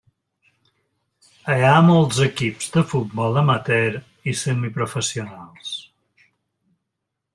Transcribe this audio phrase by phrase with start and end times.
[1.55, 4.01] Hi ha molts equips de futbol amateur
[4.33, 5.75] i semiprofessionals.